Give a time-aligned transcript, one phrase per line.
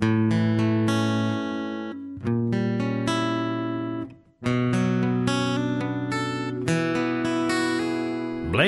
[0.00, 0.32] Blame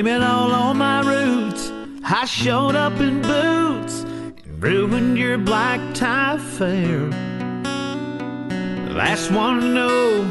[0.07, 1.71] it all on my roots.
[2.05, 7.11] I showed up in boots and ruined your black tie fair.
[8.91, 10.27] Last one to know,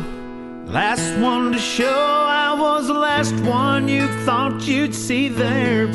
[0.66, 1.88] last one to show.
[1.88, 5.88] I was the last one you thought you'd see there.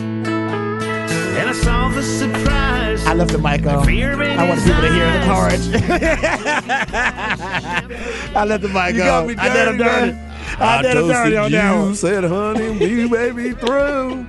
[1.36, 3.04] And I saw the surprise.
[3.06, 3.84] I left the mic on.
[3.84, 5.26] fear I want people to hear the eyes.
[5.26, 5.68] chorus.
[8.36, 9.36] I left the mic You on.
[9.38, 10.18] I did him dirty, dirty.
[10.60, 11.94] I did him dirty on that one.
[11.94, 14.26] said, honey, we may be through.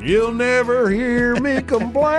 [0.00, 2.12] You'll never hear me complain.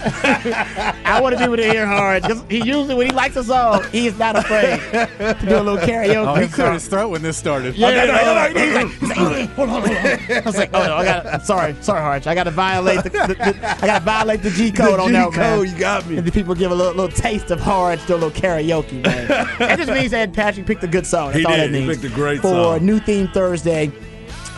[1.04, 4.06] I want people to hear hard because he usually when he likes a song, he
[4.06, 6.26] is not afraid to do a little karaoke.
[6.26, 7.74] Oh, he cleared his throat when this started.
[7.76, 9.96] Yeah, no, no, no, no, he's like, hold on, hold on.
[9.96, 11.26] I was like, oh no, I got.
[11.26, 12.26] I'm sorry, sorry, Harge.
[12.26, 15.12] I got to violate the, the, the I got to violate the G code on
[15.12, 15.58] that, man.
[15.58, 16.18] G-code, you got me.
[16.18, 19.28] And the people give a little, little taste of Harge, do a little karaoke, man.
[19.58, 21.28] that just means that Patrick picked a good song.
[21.28, 21.72] That's He all did.
[21.72, 22.86] that He picked a great For song.
[22.86, 23.92] New Theme Thursday.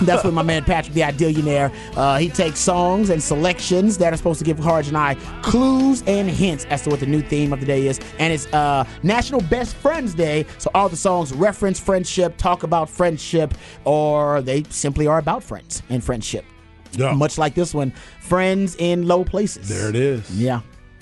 [0.02, 1.72] That's with my man Patrick, the Idealionaire.
[1.96, 6.02] Uh, he takes songs and selections that are supposed to give Harge and I clues
[6.06, 8.00] and hints as to what the new theme of the day is.
[8.18, 12.88] And it's uh, National Best Friends Day, so all the songs reference friendship, talk about
[12.88, 16.44] friendship, or they simply are about friends and friendship.
[16.92, 17.12] Yeah.
[17.12, 19.68] Much like this one, Friends in Low Places.
[19.68, 20.28] There it is.
[20.30, 20.60] Yeah.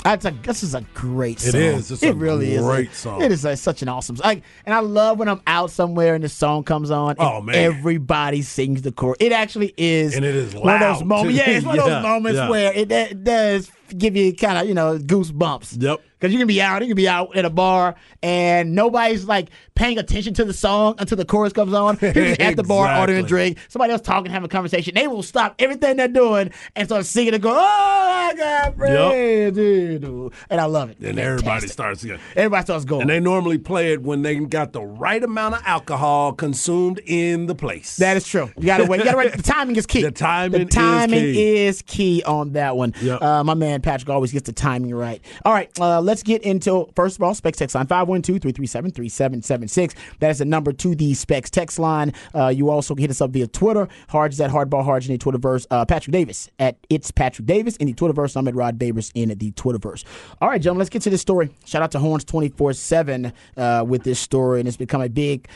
[0.08, 1.60] That's a, this is a great song.
[1.60, 1.90] is.
[1.90, 2.96] It's it a really great is.
[2.96, 3.20] song.
[3.20, 4.24] It is a, such an awesome song.
[4.24, 7.10] Like, and I love when I'm out somewhere and the song comes on.
[7.10, 7.56] and Oh, man.
[7.56, 9.18] Everybody sings the chorus.
[9.20, 10.16] It actually is.
[10.16, 11.38] And it is one of those loud, moments.
[11.38, 12.48] Yeah, it's one of those moments yeah.
[12.48, 15.82] where it, it does give you kind of you know goosebumps.
[15.82, 16.00] Yep.
[16.18, 17.94] Because you can be out, you can be out at a bar,
[18.24, 21.96] and nobody's like paying attention to the song until the chorus comes on.
[21.98, 23.58] People just at the bar ordering a drink.
[23.68, 24.94] Somebody else talking, having a conversation.
[24.96, 29.56] They will stop everything they're doing and start singing and go, "Oh, I got friends,"
[29.56, 30.98] dude." and I love it.
[30.98, 32.18] And everybody starts again.
[32.34, 33.02] Everybody starts going.
[33.02, 37.46] And they normally play it when they got the right amount of alcohol consumed in
[37.46, 37.96] the place.
[37.98, 38.50] That is true.
[38.56, 38.98] You gotta wait.
[38.98, 39.36] You gotta wait.
[39.36, 40.02] The timing is key.
[40.08, 41.56] The timing The is timing key.
[41.66, 42.92] is key on that one.
[43.00, 43.22] Yep.
[43.22, 45.20] Uh, my man Patrick always gets the timing right.
[45.44, 49.94] All right, uh, let's get into first of all Specs text line 512-337-3776.
[50.20, 52.12] That is the number to the Specs text line.
[52.34, 53.88] Uh, you also can hit us up via Twitter.
[54.08, 55.66] Harge is at Hardball Harge in the Twitterverse.
[55.70, 58.36] Uh, Patrick Davis at It's Patrick Davis in the Twitterverse.
[58.36, 60.04] I'm at Rod Babers in the Twitterverse.
[60.40, 61.50] All right, gentlemen, let's get to this story.
[61.64, 65.48] Shout out to Horns 24 7 uh, with this story, and it's become a big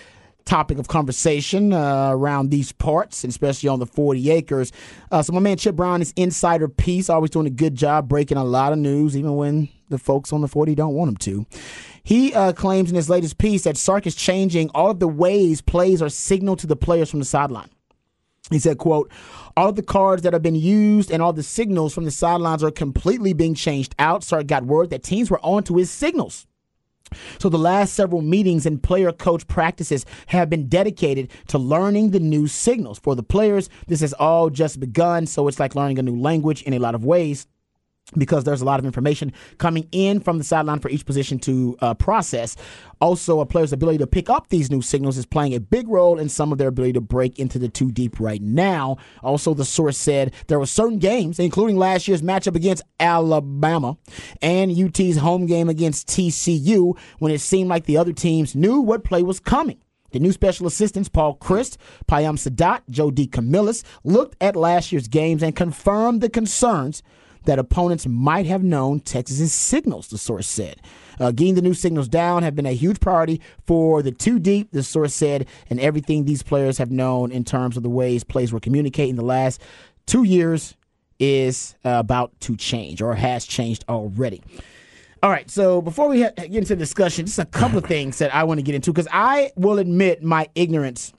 [0.44, 4.72] topic of conversation uh, around these parts, especially on the 40 acres.
[5.10, 8.38] Uh, so my man Chip Brown is insider piece, always doing a good job breaking
[8.38, 11.46] a lot of news, even when the folks on the 40 don't want him to.
[12.02, 15.60] He uh, claims in his latest piece that Sark is changing all of the ways
[15.60, 17.70] plays are signaled to the players from the sideline.
[18.50, 19.10] He said, quote,
[19.56, 22.64] all of the cards that have been used and all the signals from the sidelines
[22.64, 24.24] are completely being changed out.
[24.24, 26.46] Sark got word that teams were on to his signals.
[27.38, 32.20] So the last several meetings and player coach practices have been dedicated to learning the
[32.20, 32.98] new signals.
[32.98, 36.62] For the players, this has all just begun, so it's like learning a new language
[36.62, 37.46] in a lot of ways
[38.16, 41.76] because there's a lot of information coming in from the sideline for each position to
[41.80, 42.56] uh, process.
[43.00, 46.18] Also, a player's ability to pick up these new signals is playing a big role
[46.18, 48.96] in some of their ability to break into the two deep right now.
[49.22, 53.96] Also, the source said there were certain games, including last year's matchup against Alabama
[54.40, 59.04] and UT's home game against TCU, when it seemed like the other teams knew what
[59.04, 59.78] play was coming.
[60.12, 65.42] The new special assistants, Paul Chryst, Payam Saadat, Joe DeCamillis, looked at last year's games
[65.42, 67.02] and confirmed the concerns
[67.44, 70.80] that opponents might have known Texas's signals, the source said.
[71.20, 74.70] Uh, getting the new signals down have been a huge priority for the two deep,
[74.72, 78.52] the source said, and everything these players have known in terms of the ways plays
[78.52, 79.60] were communicating the last
[80.06, 80.74] two years
[81.18, 84.42] is uh, about to change or has changed already.
[85.22, 88.18] All right, so before we ha- get into the discussion, just a couple of things
[88.18, 91.12] that I want to get into because I will admit my ignorance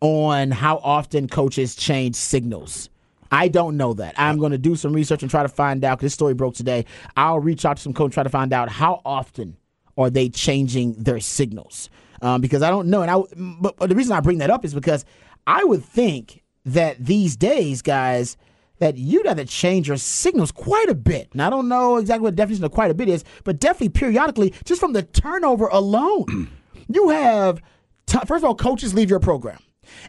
[0.00, 2.88] on how often coaches change signals.
[3.30, 4.14] I don't know that.
[4.18, 5.98] I'm going to do some research and try to find out.
[5.98, 6.84] 'cause this story broke today.
[7.16, 9.56] I'll reach out to some coach and try to find out how often
[9.96, 11.88] are they changing their signals
[12.22, 13.02] um, because I don't know.
[13.02, 13.16] And I,
[13.60, 15.04] but but the reason I bring that up is because
[15.46, 18.36] I would think that these days, guys,
[18.78, 21.28] that you'd have to change your signals quite a bit.
[21.32, 23.88] And I don't know exactly what the definition of quite a bit is, but definitely
[23.90, 26.50] periodically, just from the turnover alone.
[26.88, 27.62] you have,
[28.06, 29.58] t- first of all, coaches leave your program.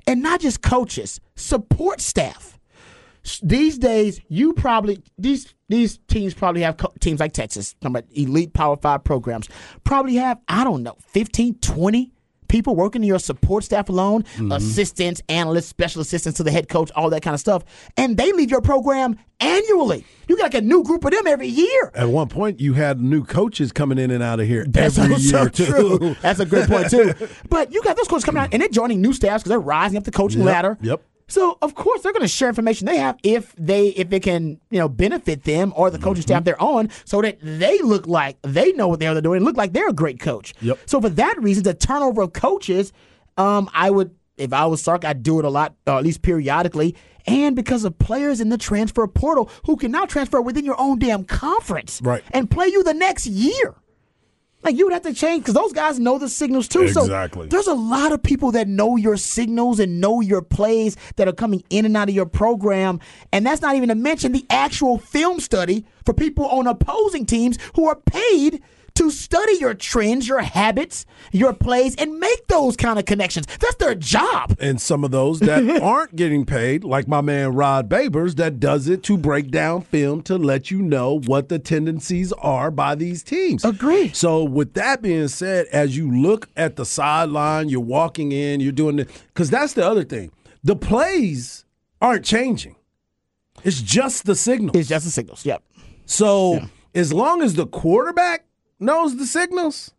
[0.05, 2.56] And not just coaches, support staff.
[3.43, 8.53] These days, you probably these these teams probably have co- teams like Texas, about elite
[8.53, 9.49] Power Five programs,
[9.83, 12.11] probably have I don't know 15, 20
[12.47, 14.51] people working in your support staff alone, mm-hmm.
[14.53, 17.63] assistants, analysts, special assistants to the head coach, all that kind of stuff,
[17.97, 20.05] and they leave your program annually.
[20.27, 21.91] You got like a new group of them every year.
[21.93, 25.17] At one point, you had new coaches coming in and out of here That's every
[25.17, 25.65] year too.
[25.65, 26.15] true.
[26.21, 27.13] That's a good point too.
[27.49, 29.97] But you got those coaches coming out and they're joining new staffs because they're rising
[29.97, 30.77] up the coaching Yep, ladder.
[30.81, 31.01] yep.
[31.27, 34.59] So of course they're going to share information they have if they if it can
[34.69, 36.27] you know benefit them or the coaching Mm-hmm.
[36.27, 39.57] staff they're on, so that they look like they know what they're doing and look
[39.57, 40.53] like they're a great coach.
[40.61, 40.79] Yep.
[40.85, 42.93] So for that reason, the turnover of coaches,
[43.37, 46.21] um, I would if I was Sark, I'd do it a lot, or at least
[46.21, 46.95] periodically.
[47.25, 50.97] And because of players in the transfer portal who can now transfer within your own
[50.99, 52.23] damn conference Right.
[52.31, 53.75] and play you the next year.
[54.67, 56.81] Like you would have to change because those guys know the signals too.
[56.81, 57.45] Exactly.
[57.45, 61.25] So there's a lot of people that know your signals and know your plays that
[61.25, 62.99] are coming in and out of your program,
[63.31, 67.57] and that's not even to mention the actual film study for people on opposing teams
[67.75, 68.61] who are paid
[68.97, 73.45] to study your trends, your habits, your plays, and make those kind of connections.
[73.45, 74.55] That's their job.
[74.59, 78.87] and some of those that aren't getting paid, like my man Rod Babers, that does
[78.87, 83.21] it to break down film to let you know what the tendencies are by these
[83.21, 83.63] teams.
[83.63, 84.09] Agree.
[84.13, 88.71] So, with that being said, as you look at the sideline, you're walking in, you're
[88.71, 90.31] doing it, because that's the other thing.
[90.63, 91.65] The plays
[92.01, 92.75] aren't changing,
[93.63, 94.75] it's just the signals.
[94.75, 95.45] It's just the signals.
[95.45, 95.63] Yep.
[96.07, 96.61] So
[96.95, 98.46] as long as the quarterback
[98.79, 99.93] knows the signals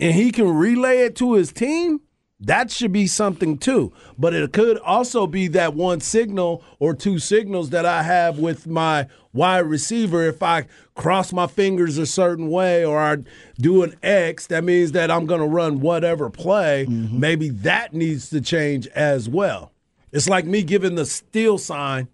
[0.00, 2.00] and he can relay it to his team,
[2.40, 3.92] that should be something too.
[4.18, 8.66] But it could also be that one signal or two signals that I have with
[8.66, 10.22] my wide receiver.
[10.26, 13.18] If I cross my fingers a certain way or I
[13.58, 16.86] do an X, that means that I'm going to run whatever play.
[16.88, 17.18] Mm-hmm.
[17.18, 19.72] Maybe that needs to change as well.
[20.12, 22.08] It's like me giving the steal sign.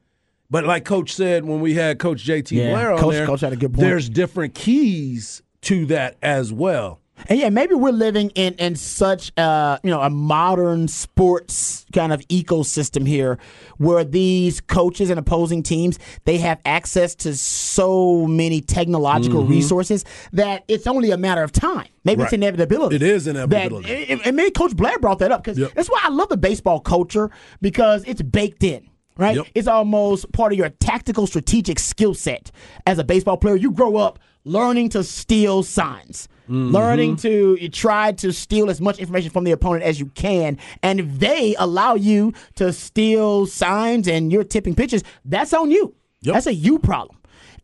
[0.51, 3.41] But like Coach said when we had Coach JT Yeah, Blair on Coach- there, Coach
[3.41, 3.81] had a good point.
[3.81, 7.01] there's different keys to that as well.
[7.29, 12.15] And yeah, maybe we're living in in such a you know a modern sports kind
[12.15, 13.39] of ecosystem here,
[13.77, 20.03] where these coaches and opposing teams they have access to so many technological resources
[20.33, 21.89] that it's only a matter of time.
[22.05, 22.43] Maybe it's Mm-hmm.
[22.43, 22.97] Inevitability.
[22.97, 23.89] It is inevitability.
[23.89, 25.73] That, and, and maybe Coach Blair brought that up because Yep.
[25.75, 27.31] that's why I love the baseball culture
[27.61, 28.89] because it's baked in.
[29.19, 29.37] Right?
[29.37, 29.47] Yep.
[29.55, 32.51] It's almost part of your tactical strategic skill set
[32.87, 33.57] as a baseball player.
[33.57, 36.29] You grow up learning to steal signs.
[36.45, 36.75] Mm-hmm.
[36.75, 40.59] Learning to you try to steal as much information from the opponent as you can,
[40.83, 45.95] and if they allow you to steal signs and you're tipping pitches, that's on you.
[46.23, 46.35] Yep.
[46.35, 47.20] That's a you problem.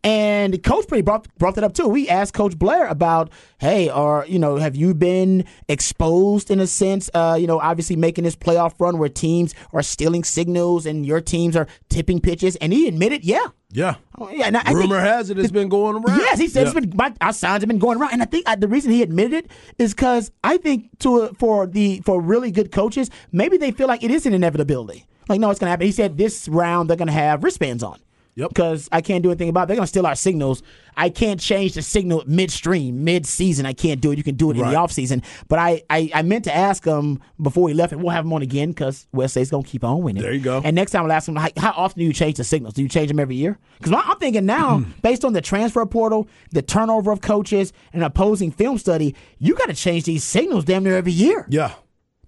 [0.06, 1.88] And Coach pretty brought brought that up too.
[1.88, 6.66] We asked Coach Blair about, hey, or you know, have you been exposed in a
[6.68, 7.10] sense?
[7.12, 11.20] Uh, you know, obviously making this playoff run where teams are stealing signals and your
[11.20, 13.96] teams are tipping pitches, and he admitted, yeah, Yeah.
[14.16, 14.44] Oh, yeah.
[14.46, 16.20] and I- I think- Rumor has it it's been going around.
[16.20, 16.72] Yes, he said Yeah.
[16.76, 18.92] it's been my, our signs have been going around, and I think uh, the reason
[18.92, 23.10] he admitted it is because I think to uh, for the for really good coaches,
[23.32, 25.04] maybe they feel like it is an inevitability.
[25.28, 25.86] Like, no, it's going to happen.
[25.86, 27.98] He said this round they're going to have wristbands on.
[28.36, 28.50] Yep.
[28.50, 29.68] Because I can't do anything about it.
[29.68, 30.62] They're going to steal our signals.
[30.94, 33.64] I can't change the signal midstream, mid season.
[33.64, 34.18] I can't do it.
[34.18, 34.72] You can do it in Right.
[34.72, 35.22] the off season.
[35.48, 38.32] But I, I, I meant to ask him before he left, and we'll have him
[38.34, 40.22] on again because West State's going to keep on winning.
[40.22, 40.60] There you go.
[40.62, 42.74] And next time I'll ask him, how, how often do you change the signals?
[42.74, 43.58] Do you change them every year?
[43.78, 45.02] Because I'm thinking now, mm.
[45.02, 49.68] based on the transfer portal, the turnover of coaches, and opposing film study, you got
[49.68, 51.46] to change these signals damn near every year.
[51.48, 51.72] Yeah.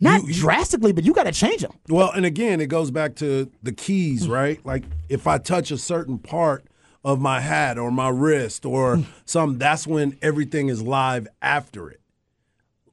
[0.00, 1.72] Not You- you- drastically, but you got to change them.
[1.88, 4.30] Well, and again, it goes back to the keys, mm.
[4.30, 4.64] right?
[4.64, 6.64] Like if I touch a certain part
[7.04, 9.06] of my hat or my wrist or mm.
[9.24, 12.00] some, that's when everything is live after it.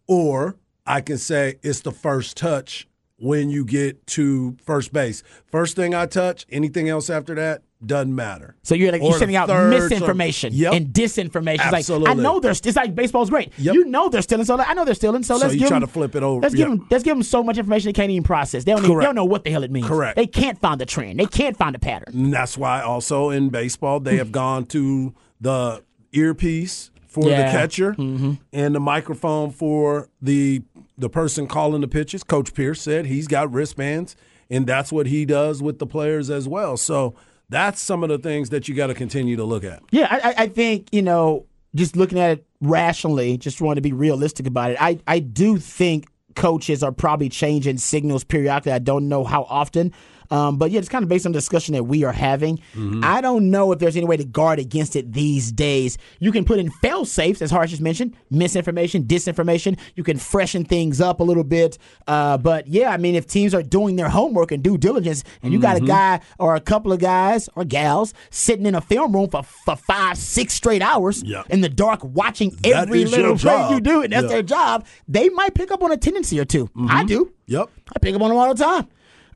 [0.08, 5.24] Or I can say it's the first touch when you get to first base.
[5.52, 8.56] First thing I touch, anything else after that doesn't matter.
[8.64, 10.74] So you're, like, Or you're sending out misinformation Yep.
[10.74, 11.72] and disinformation.
[11.74, 12.52] It's like I know they're.
[12.52, 13.52] It's like baseball's great.
[13.58, 13.74] Yep.
[13.76, 14.46] You know they're stealing.
[14.46, 15.24] So I know they're stealing.
[15.24, 16.42] So, So let's you give try them, to flip it over.
[16.42, 16.88] Let's give them.
[16.90, 18.64] Let's give them so much information they can't even process.
[18.64, 18.84] They don't.
[18.86, 19.88] Even, they don't know what the hell it means.
[19.88, 20.16] Correct.
[20.16, 21.20] They can't find the trend.
[21.20, 22.14] They can't find a pattern.
[22.14, 27.46] And that's why also in baseball they have gone to the earpiece for Yeah.
[27.46, 28.34] the catcher mm-hmm.
[28.54, 30.64] and the microphone for the
[30.98, 32.24] the person calling the pitches.
[32.24, 34.16] Coach Pierce said he's got wristbands
[34.50, 36.78] and that's what he does with the players as well.
[36.78, 37.16] So
[37.50, 39.84] that's some of the things that you got to continue to look at.
[39.92, 43.92] Yeah, I, I- think you know, just looking at it rationally, just want to be
[43.94, 44.78] realistic about it.
[44.82, 48.72] I, I do think coaches are probably changing signals periodically.
[48.72, 49.94] I don't know how often.
[50.32, 52.58] Um, but yeah, it's kind of based on the discussion that we are having.
[52.76, 53.02] Mm-hmm.
[53.04, 55.98] I don't know if there's any way to guard against it these days.
[56.20, 59.78] You can put in fail safes, as Harge just mentioned, misinformation, disinformation.
[59.96, 61.78] You can freshen things up a little bit.
[62.08, 65.54] Uh, but yeah, I mean, if teams are doing their homework and due diligence, and
[65.54, 65.88] you got a Mm-hmm.
[65.88, 69.76] guy or a couple of guys or gals sitting in a film room for, for
[69.76, 71.44] five, six straight hours Yeah.
[71.50, 73.72] in the dark watching That every little play job.
[73.74, 74.30] you do, and that's Yeah.
[74.30, 77.32] their job, they might pick up on a tendency or 2 I do.
[77.48, 77.70] Yep.
[77.96, 78.88] I pick up on them all the time.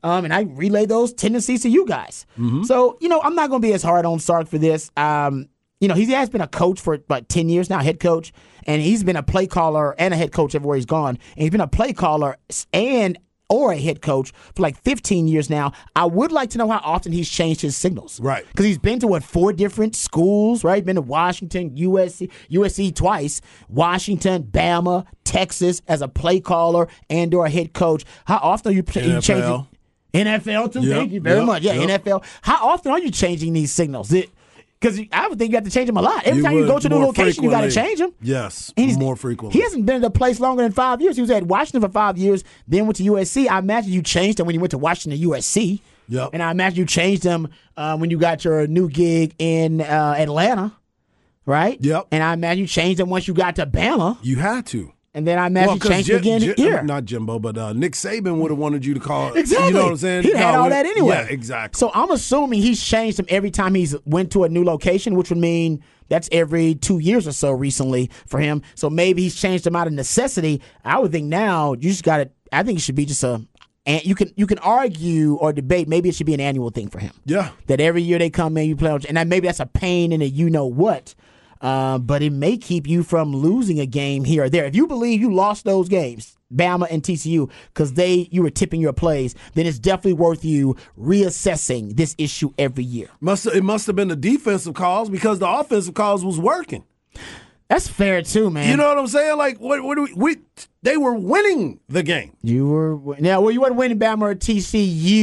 [0.02, 2.26] Um, and I relay those tendencies to you guys.
[2.38, 2.64] Mm-hmm.
[2.64, 4.90] So, you know, I'm not going to be as hard on Sark for this.
[4.96, 5.48] Um,
[5.80, 8.32] you know, he has been a coach for about 10 years now, head coach,
[8.66, 11.18] and he's been a play caller and a head coach everywhere he's gone.
[11.36, 12.36] And he's been a play caller
[12.72, 13.18] and
[13.50, 15.72] or a head coach for like 15 years now.
[15.96, 18.20] I would like to know how often he's changed his signals.
[18.20, 18.46] Right.
[18.46, 20.84] Because he's been to what four different schools, right?
[20.84, 27.46] Been to Washington, USC, USC twice, Washington, Bama, Texas as a play caller and or
[27.46, 28.04] a head coach.
[28.24, 29.66] How often are you, are you changing?
[30.14, 30.80] NFL too.
[30.80, 31.62] Yep, Thank you very yep, much.
[31.62, 32.02] Yeah, yep.
[32.04, 32.24] NFL.
[32.42, 34.12] How often are you changing these signals?
[34.80, 36.24] Because I would think you have to change them a lot.
[36.24, 38.14] Every You time you go to a new location, you got to change them.
[38.22, 39.58] Yes, And he's- more frequently.
[39.58, 41.16] He hasn't been at a place longer than five years.
[41.16, 43.46] He was at Washington for five years, then went to USC.
[43.48, 45.80] I imagine you changed them when you went to Washington USC.
[46.08, 46.30] Yep.
[46.32, 50.14] And I imagine you changed them uh, when you got your new gig in uh,
[50.18, 50.72] Atlanta,
[51.46, 51.76] right?
[51.80, 52.06] Yep.
[52.10, 54.16] And I imagine you changed them once you got to Bama.
[54.22, 54.92] You had to.
[55.12, 56.82] And then I imagine 'cause changed Jim- again Jim- here.
[56.84, 59.34] Not Jimbo, but uh, Nick Saban would have wanted you to call.
[59.34, 59.66] Exactly.
[59.68, 60.22] You know what I'm saying?
[60.22, 61.16] He had all it- that anyway.
[61.16, 61.76] Yeah, exactly.
[61.78, 65.28] So I'm assuming he's changed them every time he's went to a new location, which
[65.30, 68.62] would mean that's every two years or so recently for him.
[68.76, 70.62] So maybe he's changed them out of necessity.
[70.84, 72.30] I would think now you just got to.
[72.52, 73.44] I think it should be just a.
[73.86, 75.88] And you can you can argue or debate.
[75.88, 77.12] Maybe it should be an annual thing for him.
[77.24, 77.50] yeah.
[77.66, 80.22] That every year they come in, you play, and that maybe that's a pain in
[80.22, 81.16] a you know what.
[81.60, 84.64] Uh, but it may keep you from losing a game here or there.
[84.64, 88.80] If you believe you lost those games, Bama and TCU, because they you were tipping
[88.80, 93.08] your plays, then it's definitely worth you reassessing this issue every year.
[93.20, 96.84] Must it must have been the defensive calls because the offensive calls was working.
[97.70, 98.68] That's fair too, man.
[98.68, 99.38] You know what I'm saying?
[99.38, 99.82] Like what?
[99.82, 100.12] What do we?
[100.14, 100.36] we
[100.82, 102.36] they were winning the game.
[102.42, 103.40] you were now.
[103.40, 104.72] Well, you weren't winning Bama or TCU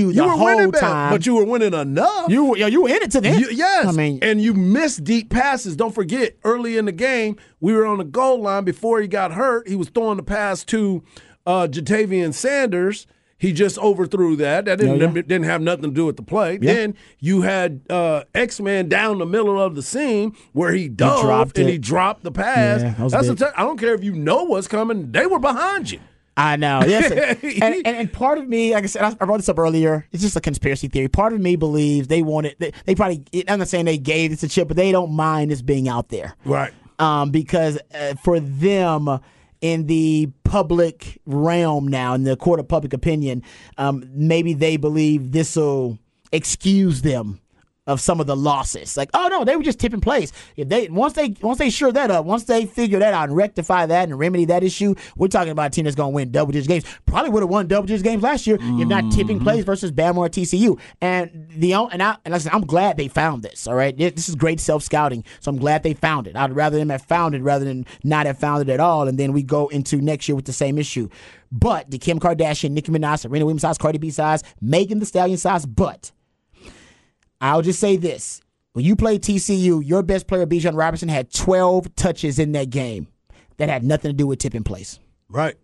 [0.07, 2.29] the You were whole winning, time, but you were winning enough.
[2.31, 3.41] you were, yo, you were in it to the end.
[3.41, 3.85] You- yes.
[3.87, 5.75] I mean, and you missed deep passes.
[5.75, 9.33] Don't forget, early in the game, we were on the goal line before he got
[9.33, 9.67] hurt.
[9.67, 11.03] He was throwing the pass to
[11.45, 13.07] uh, Ja'Tavion Sanders.
[13.39, 14.65] He just overthrew that.
[14.65, 15.13] That didn't, Yeah, yeah.
[15.13, 16.57] didn't have nothing to do with the play.
[16.57, 21.21] Then you had uh, X Man down the middle of the seam where he dove
[21.21, 21.73] dropped and it.
[21.73, 22.81] he dropped the pass.
[22.81, 25.11] Yeah, that That's a t- I don't care if you know what's coming.
[25.11, 25.99] They were behind you.
[26.35, 26.81] I know.
[26.85, 27.11] Yes.
[27.43, 30.07] and, and, and part of me, like I said, I I brought this up earlier.
[30.11, 31.07] It's just a conspiracy theory.
[31.07, 32.55] Part of me believes they wanted.
[32.59, 33.23] They, they probably.
[33.47, 36.09] I'm not saying they gave this a chip, but they don't mind this being out
[36.09, 36.35] there.
[36.45, 36.73] Right.
[36.99, 39.19] um, because uh, for them
[39.61, 43.43] in the public realm now, in the court of public opinion,
[43.77, 45.97] um, maybe they believe this will
[46.31, 47.39] excuse them
[47.87, 48.97] of some of the losses.
[48.97, 50.31] Like, oh no, they were just tipping plays.
[50.55, 53.35] If they once they once they sure that up, once they figure that out and
[53.35, 56.31] rectify that and remedy that issue, we're talking about a team that's going to win
[56.31, 56.85] double digit games.
[57.05, 59.65] Probably would have won double digit games last year if not tipping plays mm-hmm.
[59.65, 60.79] versus Bama or TCU.
[61.01, 63.67] And the and I and I said, I'm glad they found this.
[63.67, 65.23] All right, This- this is great self scouting.
[65.39, 66.35] So I'm glad they found it.
[66.35, 69.07] I'd rather them have found it rather than not have found it at all.
[69.07, 71.09] And then we go into next year with the same issue.
[71.51, 75.37] But the Kim Kardashian, Nicki Minaj, Serena Williams size, Cardi B size, Megan the Stallion
[75.37, 76.11] size, but
[77.41, 78.41] I'll just say this.
[78.73, 83.07] When you played TCU, your best player, Bijan Robinson, had 12 touches in that game
[83.57, 84.99] that had nothing to do with tipping plays.
[85.29, 85.55] Right.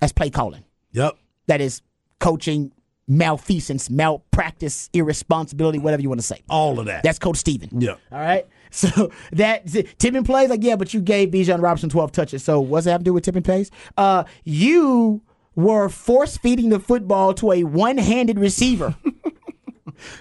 [0.00, 0.64] That's play calling.
[0.92, 1.16] Yep.
[1.48, 1.82] That is
[2.20, 2.72] coaching
[3.08, 6.42] malfeasance, malpractice, irresponsibility, whatever you want to say.
[6.48, 7.02] All of that.
[7.02, 7.68] That's Coach Steven.
[7.80, 7.96] Yeah.
[8.12, 8.46] All right.
[8.72, 9.66] So that
[9.98, 12.44] tipping plays, like, yeah, but you gave Bijan Robinson 12 touches.
[12.44, 13.70] So what's that have to do with tipping plays?
[13.96, 15.22] Uh, you
[15.54, 18.94] were force feeding the football to a one handed receiver.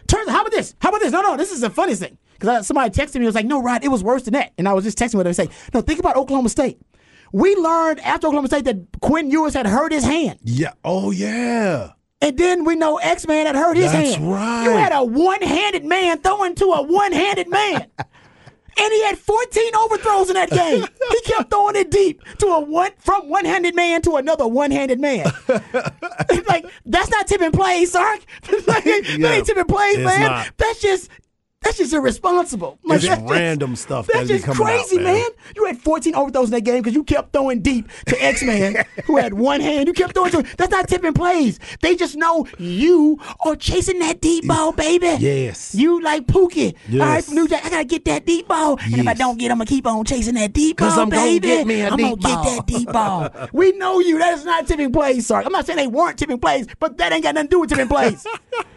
[0.07, 0.75] Turns how about this?
[0.79, 1.11] How about this?
[1.11, 2.17] No, no, this is the funniest thing.
[2.33, 4.51] Because somebody texted me, it was like, no, Rod, it was worse than that.
[4.57, 6.79] And I was just texting with them saying, no, think about Oklahoma State.
[7.31, 10.39] We learned after Oklahoma State that Quinn Ewers had hurt his hand.
[10.43, 10.73] Yeah.
[10.83, 11.91] Oh yeah.
[12.21, 14.23] And then we know X Man had hurt his That's hand.
[14.23, 14.63] That's right.
[14.63, 17.87] You had a one handed man throwing to a one handed man.
[18.77, 20.85] and he had 14 overthrows in that game.
[21.09, 24.71] he kept throwing it deep to a one from one handed man to another one
[24.71, 25.25] handed man.
[26.49, 28.19] like, that's not tipping plays, Sark.
[28.67, 30.21] like, That ain't tipping plays, man.
[30.21, 30.51] not.
[30.57, 31.09] That's just
[31.65, 32.79] that's just irresponsible.
[32.83, 35.13] Like, It's that's just- random stuff That's that just coming out, crazy, man.
[35.15, 35.25] man.
[35.55, 38.85] You had 14 overthrows in that game because you kept throwing deep to X Man,
[39.05, 39.87] who had one hand.
[39.87, 41.59] You kept throwing to That's not tipping plays.
[41.81, 45.07] They just know you are chasing that deep ball, baby.
[45.19, 45.75] Yes.
[45.75, 46.75] You like Pookie.
[46.87, 47.01] Yes.
[47.01, 48.77] All right, from New Jack, I gotta get that deep ball.
[48.83, 51.21] And if I don't get, I'm gonna keep on chasing that deep ball, I'm gonna
[51.21, 51.47] baby.
[51.47, 52.43] get me a I'm gonna ball.
[52.43, 53.29] get that deep ball.
[53.53, 54.19] we know you.
[54.19, 55.45] That is not tipping plays, sorry.
[55.45, 57.69] I'm not saying they weren't tipping plays, but that ain't got nothing to do with
[57.69, 58.25] tipping plays.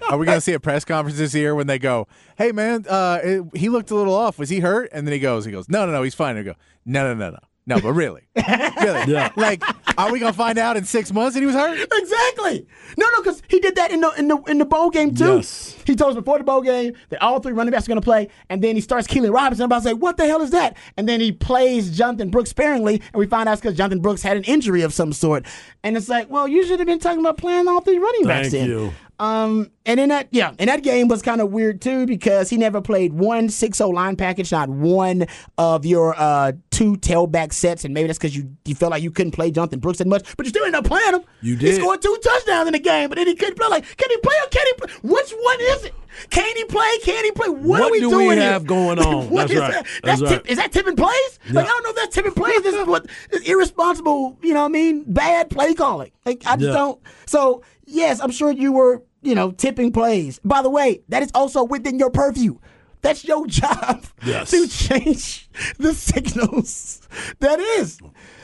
[0.08, 2.84] Are we going to see a press conference this year when they go, "Hey man,
[2.88, 4.38] uh, it- he looked a little off.
[4.38, 6.48] Was he hurt?" And then he goes, "He goes, no, no, no, he's fine." And
[6.48, 9.30] I go, "No, no, no, no, no, but really, really, Yeah.
[9.36, 9.62] like,
[9.98, 12.66] are we going to find out in six months that he was hurt?" Exactly.
[12.96, 15.36] No, no, because he did that in the in the in the bowl game too.
[15.36, 15.76] Yes.
[15.84, 18.04] He told us before the bowl game that all three running backs are going to
[18.04, 19.64] play, and then he starts Keilan Robinson.
[19.64, 23.20] Everybody's like, "What the hell is that?" And then he plays Jonathan Brooks sparingly, and
[23.20, 25.44] we find out because Jonathan Brooks had an injury of some sort.
[25.84, 28.50] And it's like, well, you should have been talking about playing all three running backs.
[28.50, 28.68] Thank then.
[28.70, 28.92] you.
[29.20, 32.56] Um, and in that, yeah, and that game was kind of weird too because he
[32.56, 37.92] never played one 6-0 line package, not one of your uh two tailback sets, and
[37.92, 40.46] maybe that's because you you felt like you couldn't play Jonathan Brooks that much, but
[40.46, 41.22] you still ended up playing him.
[41.42, 41.66] You did.
[41.74, 43.66] He scored two touchdowns in the game, but then he couldn't play.
[43.68, 44.92] Like, can he play or can he play?
[45.02, 45.94] Which one is it?
[46.30, 46.88] Can he play?
[47.02, 47.48] Can he play?
[47.48, 48.68] What, What are we do we have here?
[48.68, 49.30] going on?
[49.30, 49.72] What That's is right.
[49.72, 49.84] that?
[49.84, 50.30] That's That's right.
[50.44, 51.38] tip, is that tipping plays?
[51.50, 52.62] Like, I don't know if that's tipping plays.
[52.62, 54.38] This is what is irresponsible.
[54.42, 55.04] You know what I mean?
[55.12, 56.12] Bad play calling.
[56.24, 56.72] Like, I just Yeah.
[56.72, 57.00] don't.
[57.26, 59.02] So yes, I'm sure you were.
[59.22, 60.38] You know, tipping plays.
[60.44, 62.58] By the way, that is also within your purview.
[63.02, 64.50] That's your job Yes.
[64.50, 65.48] to change
[65.78, 67.06] the signals.
[67.40, 67.98] That is.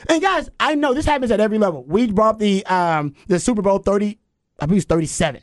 [0.09, 1.83] And guys, I know this happens at every level.
[1.85, 4.17] We brought the um the Super Bowl 30,
[4.59, 5.41] I believe it's 37.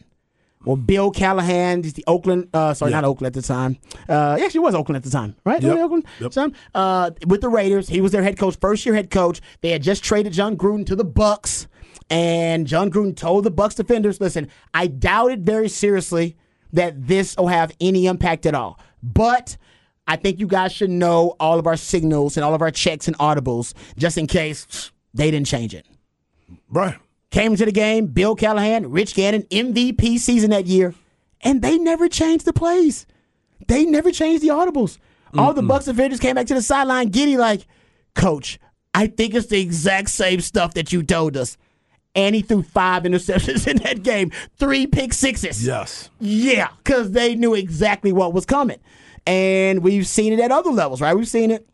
[0.65, 3.01] Well, Bill Callahan, he's the Oakland, uh, sorry, Yeah.
[3.01, 3.79] not Oakland at the time.
[4.09, 5.61] Uh, he actually was Oakland at the time, right?
[5.61, 5.77] Yep.
[5.77, 6.31] Oakland Yep.
[6.31, 6.53] time?
[6.73, 9.41] Uh, with the Raiders, he was their head coach, first year head coach.
[9.61, 11.67] They had just traded Jon Gruden to the Bucks,
[12.13, 16.37] and Jon Gruden told the Bucks defenders, "Listen, I doubted very seriously
[16.73, 19.57] that this will have any impact at all, but."
[20.05, 23.07] I think you guys should know all of our signals and all of our checks
[23.07, 25.87] and audibles just in case they didn't change it.
[26.69, 26.97] Right.
[27.31, 30.95] Came into the game, Bill Callahan, Rich Gannon, MVP season that year,
[31.41, 33.07] and they never changed the plays.
[33.69, 34.99] They never changed the audibles.
[35.39, 37.67] All the Bucks defenders came back to the sideline, giddy like,
[38.15, 38.59] Coach,
[38.93, 41.57] I think it's the exact same stuff that you told us.
[42.15, 45.65] And he threw five interceptions in that game, three pick sixes.
[45.67, 46.11] Yes.
[46.21, 48.79] Yeah, because they knew exactly what was coming.
[49.27, 51.15] And we've seen it at other levels, right?
[51.15, 51.67] We've seen it.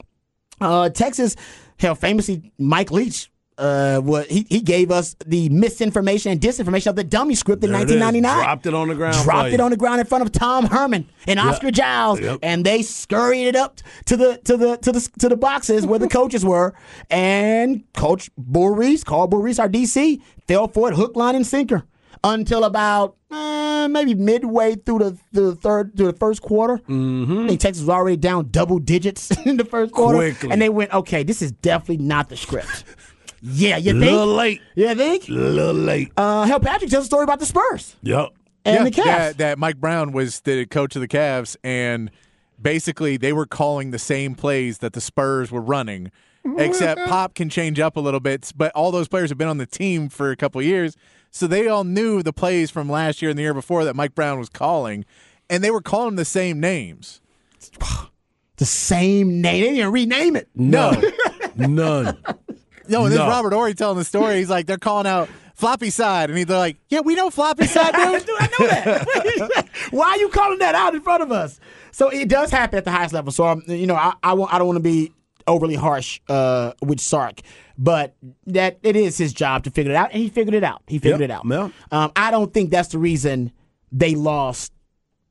[0.60, 1.34] Uh, Texas,
[1.78, 3.30] hell, famously, Mike Leach.
[3.58, 7.72] Uh, what he, he gave us the misinformation and disinformation of the dummy script in
[7.72, 8.00] There it is.
[8.00, 8.44] 1999.
[8.44, 9.16] Dropped it on the ground.
[9.24, 12.38] Dropped it on the ground in front of Tom Herman and Oscar Giles, Yep.
[12.42, 15.98] and they scurried it up to the to the to the to the boxes where
[15.98, 16.72] the coaches were.
[17.10, 21.84] And Coach Bull Reese, Carl Reese, our DC, fell for it hook, line, and sinker
[22.24, 26.78] until about uh, maybe midway through the, the third to the first quarter.
[26.88, 27.44] Mm-hmm.
[27.44, 30.50] I think Texas was already down double digits in the first quarter, Quickly.
[30.50, 32.84] and they went, "Okay, this is definitely not the script."
[33.42, 34.10] yeah, you A think?
[34.12, 34.60] little late.
[34.74, 35.28] You think?
[35.28, 36.12] A little late.
[36.16, 38.30] Uh, hell, Patrick tells a story about the Spurs yep.
[38.64, 39.04] and the Cavs.
[39.04, 42.10] that, that Mike Brown was the coach of the Cavs, and
[42.60, 46.10] basically they were calling the same plays that the Spurs were running,
[46.56, 48.52] except Pop can change up a little bit.
[48.56, 50.96] But all those players have been on the team for a couple of years,
[51.30, 54.14] so they all knew the plays from last year and the year before that Mike
[54.14, 55.04] Brown was calling,
[55.48, 57.20] and they were calling the same names.
[58.56, 59.62] the same name.
[59.62, 60.48] They didn't rename it.
[60.54, 61.00] No.
[61.56, 62.16] None.
[62.88, 63.28] No, and this No.
[63.28, 64.36] Robert Horry telling the story.
[64.36, 67.92] He's like, they're calling out floppy side, and they're like, yeah, we know floppy side,
[67.94, 68.24] dude.
[68.26, 69.68] Dude, I know that.
[69.90, 71.58] Why are you calling that out in front of us?
[71.90, 73.32] So it does happen at the highest level.
[73.32, 75.12] So um, you know, I I, won't- I don't want to be
[75.46, 77.40] overly harsh uh, with Sark,
[77.78, 78.14] but
[78.46, 80.82] that it is his job to figure it out, and he figured it out.
[80.86, 81.44] He figured Yep, it out.
[81.46, 81.70] yeah.
[82.04, 83.50] Um, I don't think that's the reason
[83.90, 84.72] they lost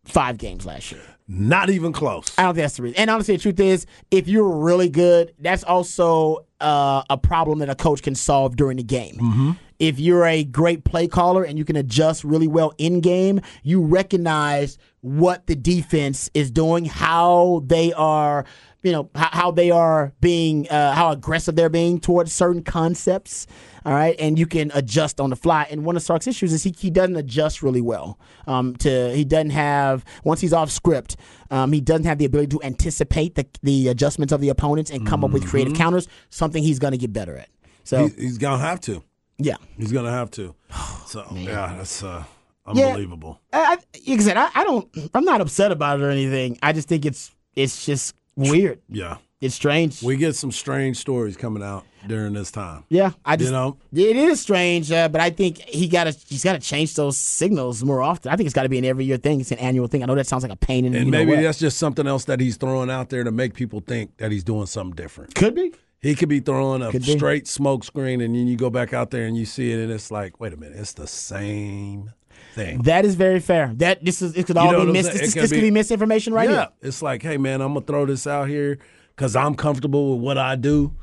[0.05, 1.01] five games last year.
[1.27, 2.25] Not even close.
[2.37, 2.99] I don't think that's the reason.
[2.99, 7.69] And honestly, the truth is, if you're really good, that's also uh, a problem that
[7.69, 9.57] a coach can solve during the game.
[9.77, 13.81] If you're a great play caller and you can adjust really well in game, you
[13.81, 18.45] recognize what the defense is doing, how they are,
[18.81, 23.45] you know, how, how they are being, uh, how aggressive they're being towards certain concepts.
[23.87, 25.65] All right, and you can adjust on the fly.
[25.71, 28.19] And one of Sark's issues is he, he doesn't adjust really well.
[28.45, 31.15] Um, to he doesn't have once he's off script,
[31.51, 35.07] um, he doesn't have the ability to anticipate the the adjustments of the opponents and
[35.07, 36.09] come up with creative counters.
[36.29, 37.47] Something he's going to get better at.
[37.85, 39.01] So He- he's gonna have to.
[39.37, 40.53] yeah, He's gonna have to.
[41.07, 42.25] So yeah, that's uh,
[42.73, 42.87] Yeah.
[42.87, 43.39] unbelievable.
[43.53, 43.69] I, I,
[44.09, 44.89] like I said, I, I don't.
[45.13, 46.59] I'm not upset about it or anything.
[46.61, 48.81] I just think it's it's just weird.
[48.89, 49.19] Yeah.
[49.39, 50.01] It's strange.
[50.01, 52.85] We get some strange stories coming out during this time.
[52.89, 53.77] yeah, I just You know?
[53.93, 57.17] it is strange, uh, but I think he got to he's got to change those
[57.17, 58.31] signals more often.
[58.31, 59.39] I think it's got to be an every year thing.
[59.39, 60.01] It's an annual thing.
[60.01, 61.41] I know that sounds like a pain in the And you know maybe what.
[61.43, 64.43] that's just something else that he's throwing out there to make people think that he's
[64.43, 65.35] doing something different.
[65.35, 65.71] could be.
[66.01, 66.99] He could be throwing a be.
[67.01, 69.91] straight smoke screen, and then you go back out there and you see it, and
[69.91, 72.11] it's like, wait a minute, it's the same
[72.55, 72.81] thing.
[72.83, 73.71] That is very fair.
[73.75, 75.17] That this is it could all know be mis- saying?
[75.19, 76.67] this, It could be- be misinformation right yeah, here.
[76.81, 78.79] it's like, hey man, I'm gonna throw this out here
[79.17, 80.93] because I'm comfortable with what I do.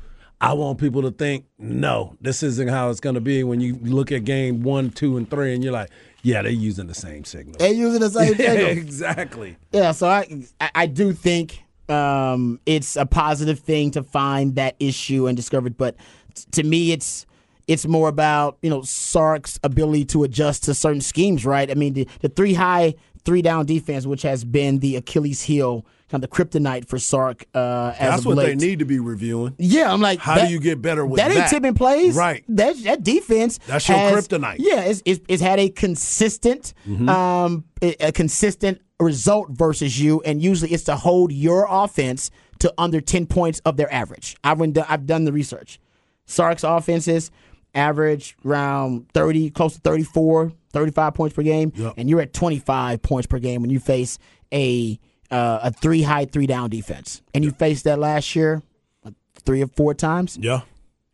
[0.41, 3.43] I want people to think, no, this isn't how it's gonna be.
[3.43, 5.89] When you look at game one, two, and three, and you're like,
[6.23, 7.57] Yeah, they're using the same signal.
[7.59, 8.69] They're using the same Yeah, signal.
[8.69, 9.57] exactly.
[9.71, 14.75] Yeah, so I I, I do think um, it's a positive thing to find that
[14.79, 15.95] issue and discover it, but
[16.33, 17.25] t- to me, it's
[17.67, 21.69] it's more about you know Sark's ability to adjust to certain schemes, right?
[21.71, 22.95] I mean, the, the three high,
[23.25, 27.45] three down defense, which has been the Achilles heel, kind of the kryptonite for Sark.
[27.53, 29.55] Uh, as That's what they need to be reviewing.
[29.57, 31.25] Yeah, I'm like, How that- do you get better with that?
[31.31, 31.41] Ain't that?
[31.43, 32.43] Ain't tipping plays, Right.
[32.49, 33.59] That that defense.
[33.67, 34.57] That's your kryptonite.
[34.59, 37.09] Yeah, it's, it's, it's had a consistent, Mm-hmm.
[37.09, 42.73] um, a, a consistent result versus you, and usually it's to hold your offense to
[42.77, 44.37] under ten points of their average.
[44.43, 45.79] I've been, I've done the research.
[46.25, 47.31] Sark's offenses
[47.75, 53.27] average around 30, close to 34, 35 points per game, and you're at 25 points
[53.27, 54.17] per game when you face
[54.53, 54.99] a
[55.31, 57.21] uh, a three high, three down defense.
[57.33, 58.61] And you faced that last year
[59.05, 59.11] uh,
[59.45, 60.37] three or four times.
[60.39, 60.61] Yeah.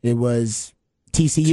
[0.04, 0.74] It was
[1.14, 1.46] TCU,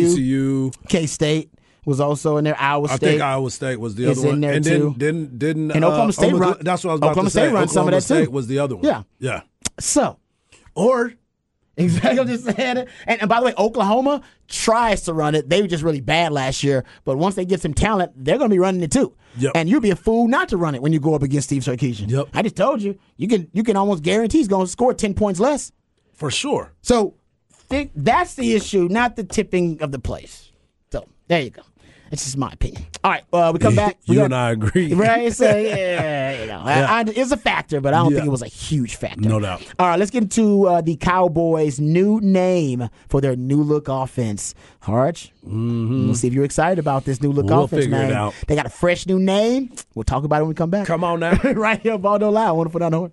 [0.73, 0.75] TCU.
[0.89, 1.51] K State
[1.87, 2.57] was also in there.
[2.59, 2.95] Iowa State.
[2.95, 4.71] I think Iowa State was the other in there and too.
[4.71, 7.29] then didn't didn't And uh, Oklahoma State Oklahoma- run- That's what I was about Oklahoma
[7.29, 7.47] to say.
[7.47, 8.31] State run some of that, too.
[8.31, 8.85] Was the other one.
[8.85, 9.03] Yeah.
[9.21, 9.41] Yeah.
[9.79, 10.19] so
[10.75, 11.13] Or
[11.85, 12.89] exactly, I'm just saying it.
[13.07, 15.49] And, and by the way, Oklahoma tries to run it.
[15.49, 18.51] They were just really bad last year, but once they get some talent, they're going
[18.51, 19.15] to be running it too.
[19.39, 19.53] Yep.
[19.55, 21.63] And you'd be a fool not to run it when you go up against Steve
[21.63, 22.11] Sarkisian.
[22.11, 22.29] Yep.
[22.35, 25.15] I just told you, you can you can almost guarantee he's going to score ten
[25.15, 25.73] points less.
[26.13, 26.73] for sure.
[26.83, 27.15] So
[27.69, 30.51] think that's the issue, not the tipping of the place.
[30.91, 31.63] So there you go.
[32.11, 32.85] It's just my opinion.
[33.05, 33.99] All right, uh, we come back.
[34.09, 34.93] We you got- and I agree.
[34.99, 38.19] Right, so yeah, you know, I, I, it's a factor, but I don't Yeah.
[38.19, 39.29] think it was a huge factor.
[39.29, 39.63] No doubt.
[39.79, 44.55] All right, let's get into uh, the Cowboys' new name for their new look offense.
[44.81, 46.07] Harge, mm-hmm.
[46.07, 47.85] we'll see if you're excited about this new look We'll offense.
[47.85, 48.13] figure it man.
[48.13, 48.35] out.
[48.47, 49.71] They got a fresh new name.
[49.95, 50.87] We'll talk about it when we come back.
[50.87, 51.33] Come on now.
[51.53, 52.51] right here, Ball Don't Lie.
[52.53, 53.13] Wonderful down the horn.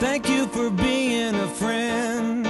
[0.00, 2.44] Thank you for being a friend.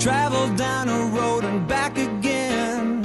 [0.00, 3.04] Travel down a road and back again.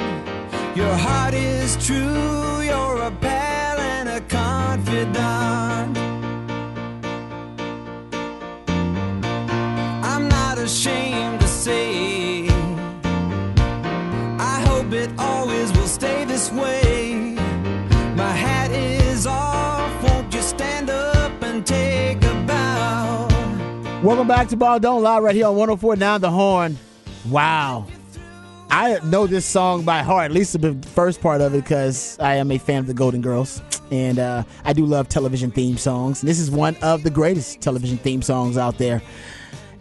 [0.75, 2.94] Your heart is true, you're
[24.05, 26.77] Welcome back to Ball Don't Lie right here on 104.9 The Horn.
[27.27, 27.87] Wow.
[28.69, 32.35] I know this song by heart, at least the first part of it, because I
[32.35, 33.63] am a fan of the Golden Girls.
[33.89, 36.21] And uh, I do love television theme songs.
[36.21, 39.01] This is one of the greatest television theme songs out there.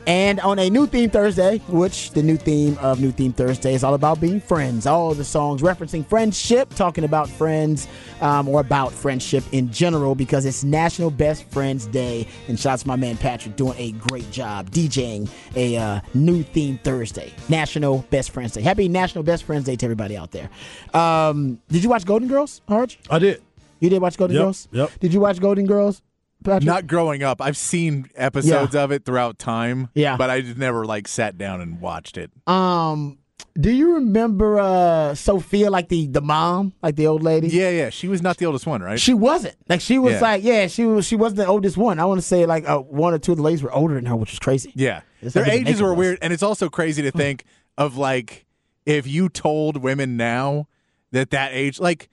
[0.06, 3.82] And on a new theme Thursday, which the new theme of New Theme Thursday is
[3.82, 4.86] all about being friends.
[4.86, 7.88] All the songs referencing friendship, talking about friends
[8.20, 12.26] um, or about friendship in general because it's National Best Friends Day.
[12.48, 16.78] And shouts to my man Patrick doing a great job DJing a uh, new theme
[16.84, 18.60] Thursday, National Best Friends Day.
[18.60, 20.50] Happy National Best Friends Day to everybody out there.
[20.92, 22.98] Um, did you watch Golden Girls, Harge?
[23.08, 23.40] I did.
[23.80, 24.68] You did watch Golden Yep, Girls?
[24.70, 24.90] yep.
[25.00, 26.02] Did you watch Golden Girls,
[26.44, 26.64] Patrick?
[26.64, 27.40] Not growing up.
[27.40, 29.88] I've seen episodes of it throughout time.
[29.94, 30.16] Yeah.
[30.16, 32.30] But I just never like sat down and watched it.
[32.46, 33.18] Um,
[33.60, 37.48] do you remember uh Sophia, like the the mom, like the old lady?
[37.48, 37.90] Yeah, yeah.
[37.90, 38.98] She was not the oldest one, right?
[39.00, 39.56] She wasn't.
[39.68, 40.20] Like she was Yeah.
[40.20, 41.06] like, yeah, she was.
[41.06, 41.98] She wasn't the oldest one.
[42.00, 44.06] I want to say like uh, one or two of the ladies were older than
[44.06, 44.72] her, which is crazy.
[44.74, 45.02] Yeah.
[45.22, 46.18] It's Their ages were weird.
[46.20, 47.44] And it's also crazy to think
[47.78, 48.44] of like
[48.86, 50.66] if you told women now
[51.12, 52.08] that that age, like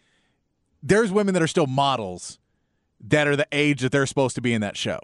[0.84, 2.38] there's women that are still models
[3.08, 5.00] that are the age that they're supposed to be in that show.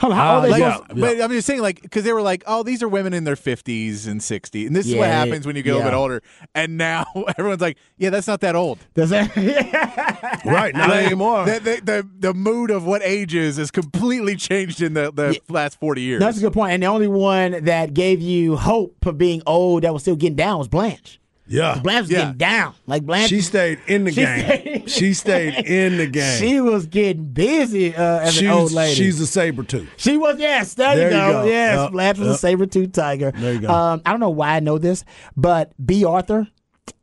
[0.00, 1.06] Hold on, how Uh, are they Like, supposed- Yeah.
[1.06, 3.36] but I'm just saying, like, because they were like, oh, these are women in their
[3.36, 4.66] 50s and 60s.
[4.66, 6.22] And this is what Yeah, happens when you get a little bit older.
[6.52, 7.04] And now
[7.38, 8.80] everyone's like, yeah, that's not that old.
[8.94, 9.30] Does that?
[10.44, 11.44] Right, not anymore.
[11.46, 15.38] The, the, the, the mood of what age is has completely changed in the, the
[15.48, 16.20] last 40 years.
[16.20, 16.72] That's a good point.
[16.72, 20.36] And the only one that gave you hope of being old that was still getting
[20.36, 21.20] down was Blanche.
[21.46, 21.78] Yeah.
[21.82, 22.18] Blanche Yeah.
[22.20, 22.74] getting down.
[22.86, 24.44] Like Blanche, She stayed in the She game.
[24.46, 26.38] stayed- she stayed in the game.
[26.40, 28.94] she was getting busy uh, as she's, an old lady.
[28.94, 29.88] she's a saber tooth.
[29.96, 31.42] She was, yes, there, There you you go.
[31.42, 31.44] go.
[31.48, 33.30] Yes, Yep, Blanche was a saber tooth tiger.
[33.32, 33.68] There you go.
[33.68, 35.04] Um, I don't know why I know this,
[35.36, 36.48] but Bea Arthur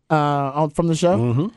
[0.09, 1.17] uh, on, from the show.
[1.17, 1.47] Mm-hmm.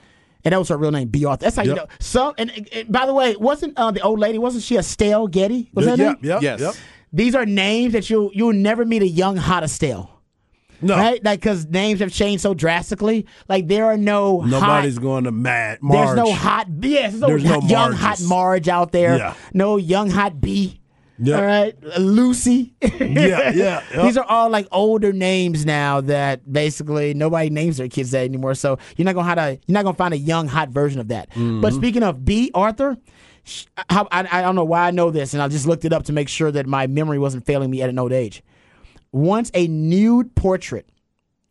[0.47, 1.45] And that was her real name, Bea Arthur.
[1.45, 1.87] That's how you know.
[2.01, 5.71] So, and, and by the way, wasn't uh, the old lady, wasn't she Estelle Getty?
[5.73, 6.31] Was that her yep, name?
[6.33, 6.61] yep, Yes.
[6.61, 6.75] yep.
[7.15, 10.14] these are names that you you'll never meet a young hot Estelle.
[10.85, 11.25] No, Right?
[11.25, 13.27] Like cause names have changed so drastically.
[13.49, 16.07] Like there are no nobody's hot, going to Mad Marge.
[16.07, 18.01] there's no hot yes, there's no, There's no young Marges.
[18.01, 19.17] hot Marge out there.
[19.17, 19.35] Yeah.
[19.53, 20.81] No young hot B.
[21.19, 21.37] Yeah.
[21.37, 21.81] All right.
[21.99, 22.75] Lucy.
[22.83, 23.53] Yeah, yeah,
[23.93, 24.03] yeah.
[24.03, 28.55] These are all like older names now that basically nobody names their kids that anymore.
[28.55, 31.09] So you're not gonna have to, you're not gonna find a young hot version of
[31.09, 31.31] that.
[31.31, 31.61] Mm-hmm.
[31.61, 32.97] But speaking of Bea Arthur,
[33.89, 36.13] I, I don't know why I know this, and I just looked it up to
[36.13, 38.43] make sure that my memory wasn't failing me at an old age.
[39.15, 40.89] Once a nude portrait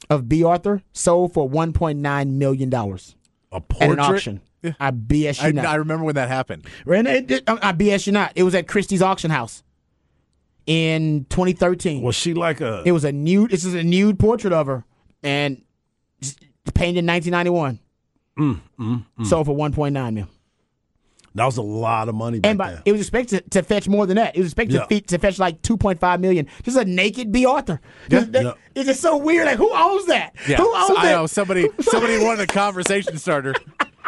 [0.09, 3.15] of Bea Arthur sold for 1.9 million dollars
[3.53, 3.99] a at an portrait.
[3.99, 4.41] auction.
[4.79, 5.65] I BS you I, not.
[5.65, 6.65] I remember when that happened.
[6.85, 8.33] And it- it- I BS you not.
[8.35, 9.63] It was at Christie's auction house
[10.65, 12.01] in 2013.
[12.01, 12.81] Was she like a?
[12.85, 13.51] It was a nude.
[13.51, 14.83] This is a nude portrait of her,
[15.21, 15.61] and
[16.73, 17.79] painted in 1991.
[18.37, 20.27] Mm, Sold for 1.9 million.
[21.35, 22.81] That was a lot of money back And by, then.
[22.85, 24.35] it was expected to fetch more than that.
[24.35, 24.81] It was expected Yeah.
[24.81, 26.47] to, fe- to fetch like 2.5 million.
[26.61, 27.81] Just a naked Bea Arthur.
[28.09, 28.53] Just- that- Yeah.
[28.75, 29.45] It's just so weird.
[29.47, 30.33] Like who owns that?
[30.47, 31.67] Yeah, Who owns So- I know somebody.
[31.81, 33.53] Somebody wanted a conversation starter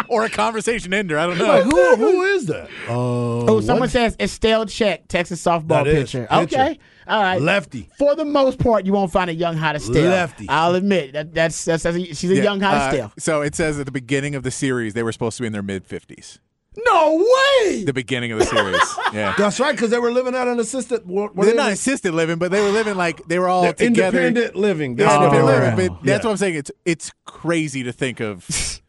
[0.10, 1.18] or a conversation ender.
[1.18, 1.46] I don't know.
[1.48, 1.96] like who?
[1.96, 2.66] Who is that?
[2.88, 3.90] Uh, Oh, someone what?
[3.92, 6.12] says Estelle Czech, Texas softball That is.
[6.12, 6.28] pitcher.
[6.30, 6.42] Pitcher.
[6.44, 7.42] Okay, all right.
[7.42, 7.90] Lefty.
[7.98, 10.10] For the most part, you won't find a young hot Estelle.
[10.10, 10.48] Lefty.
[10.50, 13.14] I'll admit that that's that's, that's a, she's a Yeah, young hot uh, Estelle.
[13.20, 15.54] So it says at the beginning of the series they were supposed to be in
[15.54, 16.40] their mid fifties.
[16.86, 17.84] No way.
[17.86, 18.82] The beginning of the series.
[19.14, 19.34] Yeah.
[19.38, 21.08] That's right, because they were living at an assisted.
[21.08, 23.48] Were, were They're they not in- assisted living, but they were living like they were
[23.48, 24.18] all together.
[24.20, 24.98] independent living.
[24.98, 26.56] Yeah, That's what independent living, but that's what I'm saying.
[26.56, 28.46] It's it's crazy to think of.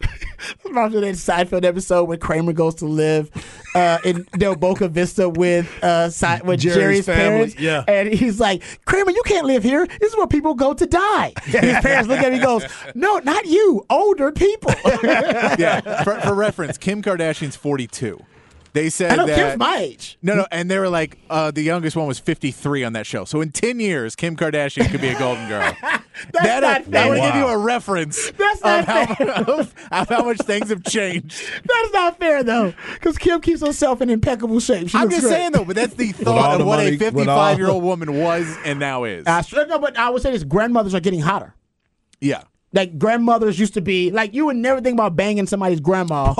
[0.63, 3.29] Remember that Seinfeld episode when Kramer goes to live
[3.75, 7.23] uh, in Del Boca Vista with uh, Si- with Jerry's Jerry's, family,
[7.53, 7.59] parents?
[7.59, 7.83] yeah.
[7.87, 9.85] And he's like, Kramer, you can't live here.
[9.99, 11.33] This is where people go to die.
[11.45, 13.85] And his parents look at him and goes, No, not you.
[13.89, 14.73] Older people.
[15.03, 16.03] yeah.
[16.03, 18.23] For, for reference, Kim Kardashian's 42.
[18.77, 20.17] They said I know that Kim's my age.
[20.21, 23.25] No, no, and they were like, uh, the youngest one was 53 on that show.
[23.25, 25.75] So in 10 years, Kim Kardashian could be a golden girl.
[25.81, 27.31] that not that would fair.
[27.31, 31.41] give you a reference That's of, not how, of, of how much things have changed.
[31.65, 34.89] That's not fair though, because Kim keeps herself in impeccable shape.
[34.89, 35.31] She I'm just great.
[35.31, 38.13] saying though, but that's the thought the of what money- a 55 year old woman
[38.19, 39.25] was and now is.
[39.25, 41.55] I sure- no, but I would say this: grandmothers are getting hotter.
[42.21, 42.43] yeah.
[42.73, 46.33] Like grandmothers used to be like you would never think about banging somebody's grandma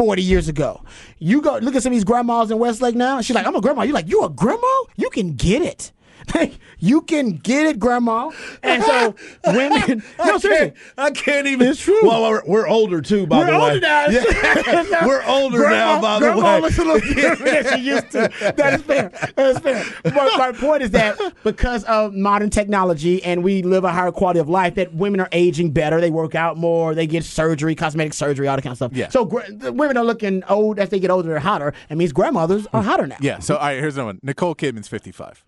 [0.00, 0.82] 40 years ago.
[1.18, 3.20] You go look at some of these grandmas in Westlake now.
[3.20, 3.82] She's like, I'm a grandma.
[3.82, 4.66] You're like, you a grandma?
[4.96, 5.92] You can get it.
[6.34, 8.30] Like, you can get it, grandma.
[8.62, 9.14] And so
[9.46, 11.68] women, no I seriously, I can't even.
[11.68, 12.06] It's true.
[12.06, 13.58] Well, we're, we're older too, by we're the way.
[13.58, 14.06] older now.
[14.06, 15.06] Yeah.
[15.06, 16.60] we're older grandma, now, by the grandma way.
[16.60, 18.30] looks a little different than she used to.
[18.56, 19.08] That is fair.
[19.34, 19.84] That is fair.
[20.04, 24.40] But my point is that because of modern technology and we live a higher quality
[24.40, 26.00] of life, that women are aging better.
[26.00, 26.94] They work out more.
[26.94, 28.92] They get surgery, cosmetic surgery, all that kind of stuff.
[28.94, 29.08] Yeah.
[29.08, 31.28] So the women are looking old as they get older.
[31.28, 31.74] They're hotter.
[31.88, 32.86] It means grandmothers are mm.
[32.86, 33.16] hotter now.
[33.20, 33.40] Yeah.
[33.40, 34.20] So all right, here's another one.
[34.22, 35.44] Nicole Kidman's 55.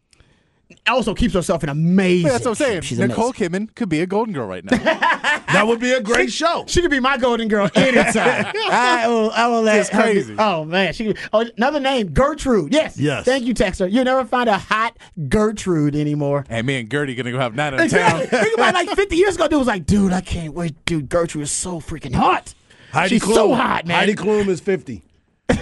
[0.87, 2.28] Also keeps herself in amazing.
[2.28, 2.80] That's what I'm saying.
[2.82, 3.50] She's Nicole amazing.
[3.50, 4.78] Kidman could be a golden girl right now.
[5.52, 6.64] That would be a great show.
[6.66, 8.46] She could be my golden girl anytime.
[8.70, 9.30] I will.
[9.32, 11.14] I will let It's her be- oh man, she.
[11.30, 12.72] Oh, another name, Gertrude.
[12.72, 12.96] Yes.
[12.98, 13.26] Yes.
[13.26, 13.90] Thank you, Texter.
[13.90, 14.96] You'll never find a hot
[15.28, 16.46] Gertrude anymore.
[16.48, 18.20] hey, me and Gertie gonna go have night out of town.
[18.22, 18.38] Exactly.
[18.38, 20.74] Think about like 50 years ago, dude was like, dude, I can't wait.
[20.87, 22.54] Dude, Gertrude is so freaking hot.
[22.92, 23.35] Heidi She's Klum.
[23.35, 23.98] so hot, man.
[23.98, 25.02] Heidi Klum is 50.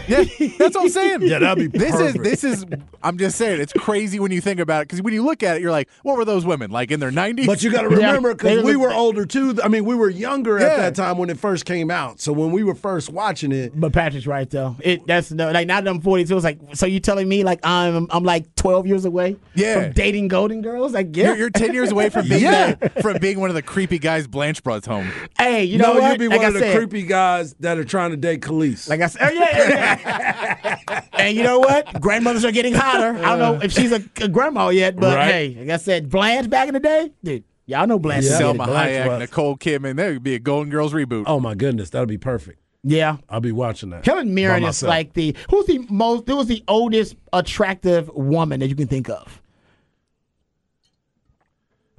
[0.08, 0.24] Yeah,
[0.58, 1.22] that's what I'm saying.
[1.22, 2.26] Yeah, that'd be This perfect.
[2.26, 2.66] is this is.
[3.02, 5.56] I'm just saying, it's crazy when you think about it because when you look at
[5.56, 7.46] it, you're like, what were those women like in their 90s?
[7.46, 9.56] But you got to remember, they because we were older too.
[9.64, 12.20] I mean, we were younger at that time when it first came out.
[12.20, 14.76] So when we were first watching it, But Patrick's right though.
[14.80, 16.34] It that's no like now that I'm 42.
[16.36, 19.84] It's like so you telling me like I'm I'm like 12 years away Yeah.
[19.84, 20.92] from dating golden girls?
[20.92, 21.28] Like yeah.
[21.28, 22.74] You're, you're 10 years away from being Yeah.
[22.74, 25.10] the- from being one of the creepy guys Blanche brought home.
[25.38, 26.10] hey, you no, know what?
[26.12, 28.40] you'd be like one I of the said, creepy guys that are trying to date
[28.42, 28.88] Khalees.
[28.88, 29.79] Like I said, oh, yeah, yeah, yeah.
[31.14, 32.00] and you know what?
[32.00, 33.16] Grandmothers are getting hotter.
[33.18, 35.30] I don't know if she's a, a grandma yet, but Right.
[35.30, 37.44] hey, like I said, Blanche back in the day, dude.
[37.66, 38.24] Y'all know Blanche.
[38.24, 38.32] Yeah.
[38.32, 38.66] is Salma getting it.
[38.66, 39.18] Blanche Hayek, was.
[39.20, 39.96] Nicole Kidman.
[39.96, 41.24] That would be a Golden Girls reboot.
[41.26, 42.58] oh my goodness, that'd be perfect.
[42.82, 43.18] Yeah.
[43.28, 44.04] I'll be watching that.
[44.06, 48.68] Helen Mirren is like the who's the most who was the oldest attractive woman that
[48.68, 49.40] you can think of.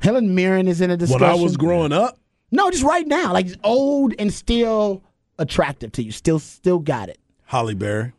[0.02, 1.22] Helen Mirren is in a discussion.
[1.22, 2.17] when I was growing up.
[2.52, 5.04] no, just right now, like old and still
[5.38, 7.20] attractive to you, still still got it.
[7.52, 8.14] Halle Berry,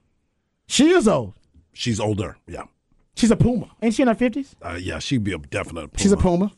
[0.66, 1.32] She is old.
[1.72, 2.36] she's older.
[2.46, 2.64] Yeah,
[3.16, 3.70] She's a puma.
[3.80, 4.54] Ain't she in her fifties?
[4.62, 5.88] uh, yeah, she'd be a definite.
[5.92, 5.98] Puma.
[5.98, 6.52] She's a puma.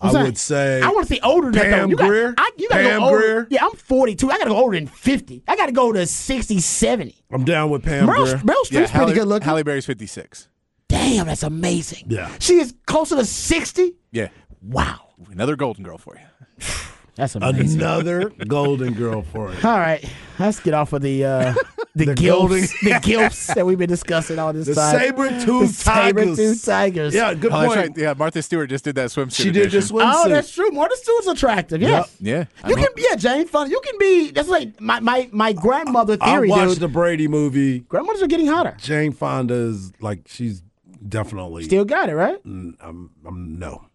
[0.00, 0.80] I I'm saying, would say.
[0.82, 1.70] I want to see older than that.
[1.70, 1.76] though.
[1.76, 3.18] Pam You got, I, you gotta Pam go older.
[3.20, 3.46] Grier?
[3.50, 4.30] Yeah, I'm 42.
[4.30, 5.44] I got to go older than 50.
[5.46, 7.14] I got to go to 60, 70.
[7.30, 8.36] I'm down with Pam Meryl, Grier.
[8.38, 9.44] Meryl Streep's yeah, pretty good looking.
[9.44, 10.48] Halle Berry's 56.
[10.88, 12.06] Damn, that's amazing.
[12.08, 12.30] Yeah.
[12.40, 13.92] She is closer to 60.
[14.10, 14.28] Yeah.
[14.62, 15.00] Wow.
[15.30, 16.66] Another Golden Girl for you.
[17.16, 17.80] That's amazing.
[17.82, 19.58] Another golden girl for you.
[19.62, 20.02] All right,
[20.38, 21.54] let's get off of the uh,
[21.94, 24.98] the, The gilfs, the gilfs that we've been discussing all this The time.
[24.98, 26.62] saber-tooth The saber-tooth tigers.
[26.62, 27.14] tigers.
[27.14, 27.76] Yeah, good Oh, point.
[27.76, 27.90] right.
[27.96, 29.34] Yeah, Martha Stewart just did that swimsuit.
[29.36, 29.80] She did edition.
[29.80, 30.12] this swimsuit.
[30.14, 30.70] Oh, that's true.
[30.70, 31.82] Martha Stewart's attractive.
[31.82, 32.16] Yes.
[32.20, 32.44] Yeah.
[32.68, 33.70] You can, yeah, Jane Fonda.
[33.70, 34.30] You can be.
[34.30, 36.80] That's like my my my grandmother I theory, watched dude.
[36.80, 37.80] the Brady movie.
[37.80, 38.76] Grandmothers are getting hotter.
[38.80, 40.62] Jane Fonda is like she's
[41.08, 42.42] definitely Still got it, right?
[42.44, 43.86] Mm, I'm, I'm no.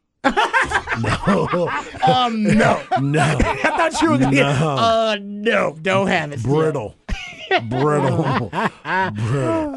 [2.07, 2.81] Um, no.
[3.01, 3.21] No.
[3.21, 4.35] I thought you were gonna.
[4.35, 6.39] Get, uh, no, don't have it.
[6.39, 6.53] still.
[6.55, 6.95] Brittle.
[7.69, 8.49] Brittle.
[8.53, 9.11] Uh,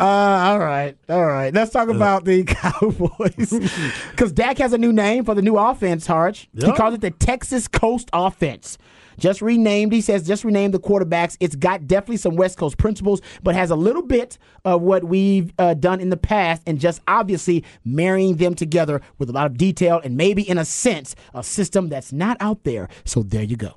[0.00, 1.52] all right, all right.
[1.52, 3.50] Let's talk about the Cowboys
[4.10, 6.06] because Dak has a new name for the new offense.
[6.06, 6.48] Harge.
[6.58, 8.78] He calls it the Texas Coast Offense.
[9.18, 9.92] Just renamed.
[9.92, 11.36] He says just renamed the quarterbacks.
[11.40, 15.52] It's got definitely some West Coast principles, but has a little bit of what we've
[15.58, 19.56] uh, done in the past, and just obviously marrying them together with a lot of
[19.56, 22.88] detail and maybe in a sense a system that's not out there.
[23.04, 23.74] So there you go.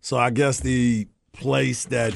[0.00, 2.14] So I guess the place that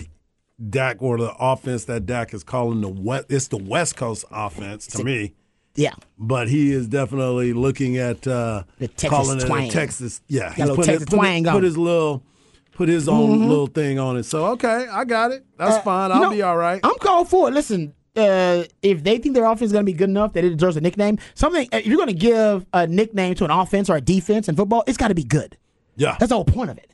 [0.69, 4.87] Dak or the offense that Dak is calling the West, it's the West Coast offense
[4.89, 5.35] to me.
[5.75, 5.95] Yeah.
[6.19, 9.65] But he is definitely looking at uh, The Texas calling twang.
[9.65, 10.21] it a Texas.
[10.27, 12.25] Yeah, a little put, Texas put, twang put his little,
[12.79, 14.23] put his own little thing on it.
[14.23, 15.45] So okay, I got it.
[15.59, 16.13] That's Uh, fine.
[16.13, 16.81] I'll know, be all right.
[16.85, 17.53] I'm called for it.
[17.53, 20.57] Listen, uh, if they think their offense is going to be good enough that it
[20.57, 23.97] deserves a nickname, something if you're going to give a nickname to an offense or
[23.97, 25.57] a defense in football, it's got to be good.
[25.97, 26.91] yeah, That's the whole point of it.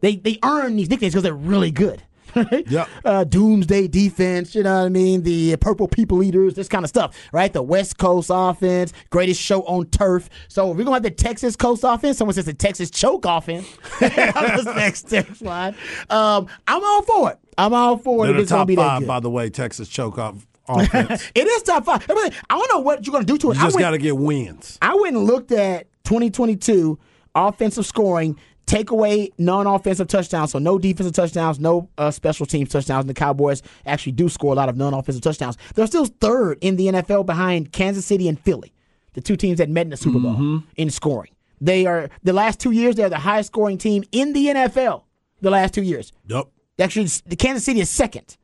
[0.00, 2.02] They they earn these nicknames because they're really good.
[2.34, 2.66] Right?
[2.68, 2.88] Yep.
[3.04, 5.22] Uh, Doomsday defense, you know what I mean?
[5.22, 7.52] The purple people eaters, this kind of stuff, right?
[7.52, 10.28] The West Coast offense, greatest show on turf.
[10.48, 13.66] So if we're gonna have the Texas Coast offense, someone says the Texas choke offense.
[14.00, 15.74] this next text line.
[16.10, 17.38] Um, I'm all for it.
[17.56, 18.28] I'm all for it.
[18.28, 19.08] They're if the it's gonna top be that five, good.
[19.08, 19.50] by the way.
[19.50, 21.30] Texas choke off offense.
[21.34, 22.04] It is top five.
[22.08, 23.56] I, mean, I don't know what you're going to do to it.
[23.56, 24.78] you I just got to get wins.
[24.80, 26.98] I went and looked at 2022
[27.34, 28.38] offensive scoring.
[28.66, 33.02] Take away non-offensive touchdowns, so no defensive touchdowns, no uh, special teams touchdowns.
[33.02, 35.58] And the Cowboys actually do score a lot of non-offensive touchdowns.
[35.74, 38.72] They're still third in the NFL behind Kansas City and Philly,
[39.12, 40.56] the two teams that met in the Super Bowl Mm-hmm.
[40.76, 41.30] in scoring.
[41.60, 42.96] They are the last two years.
[42.96, 45.02] They're the highest scoring team in the NFL.
[45.40, 46.12] The last two years.
[46.26, 46.46] Yep.
[46.78, 48.36] Actually, the Kansas City is second.